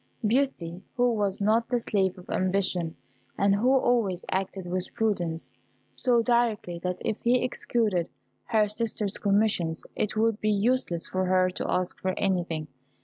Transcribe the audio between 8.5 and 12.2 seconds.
sisters' commissions, it would be useless for her to ask for